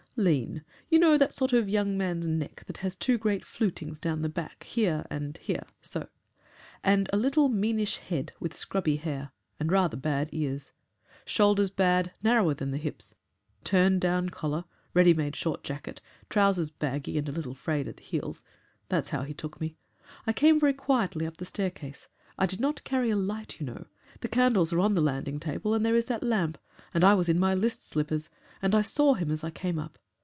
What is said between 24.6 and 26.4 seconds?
are on the landing table and there is that